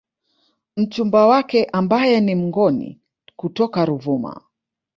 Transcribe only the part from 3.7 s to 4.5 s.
Ruvuma